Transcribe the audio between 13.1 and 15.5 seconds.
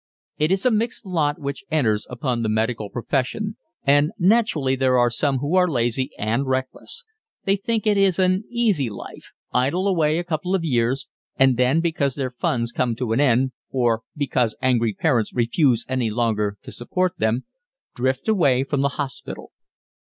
an end or because angry parents